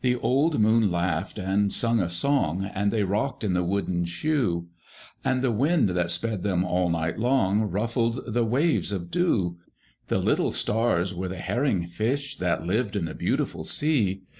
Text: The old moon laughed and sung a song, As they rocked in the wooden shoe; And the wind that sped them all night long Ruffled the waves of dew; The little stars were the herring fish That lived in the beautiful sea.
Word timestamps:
The 0.00 0.16
old 0.16 0.58
moon 0.58 0.90
laughed 0.90 1.38
and 1.38 1.72
sung 1.72 2.00
a 2.00 2.10
song, 2.10 2.64
As 2.64 2.90
they 2.90 3.04
rocked 3.04 3.44
in 3.44 3.52
the 3.52 3.62
wooden 3.62 4.04
shoe; 4.04 4.66
And 5.24 5.42
the 5.42 5.52
wind 5.52 5.90
that 5.90 6.10
sped 6.10 6.42
them 6.42 6.64
all 6.64 6.88
night 6.90 7.20
long 7.20 7.62
Ruffled 7.70 8.18
the 8.34 8.44
waves 8.44 8.90
of 8.90 9.12
dew; 9.12 9.58
The 10.08 10.18
little 10.18 10.50
stars 10.50 11.14
were 11.14 11.28
the 11.28 11.36
herring 11.38 11.86
fish 11.86 12.36
That 12.38 12.66
lived 12.66 12.96
in 12.96 13.04
the 13.04 13.14
beautiful 13.14 13.62
sea. 13.62 14.22